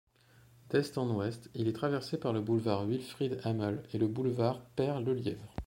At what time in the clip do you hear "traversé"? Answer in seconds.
1.73-2.17